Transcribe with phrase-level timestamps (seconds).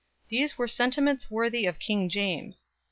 [0.29, 2.65] These were sentiments worthy of King James.